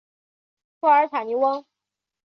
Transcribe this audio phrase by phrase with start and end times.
[0.79, 1.63] 库尔塔尼翁。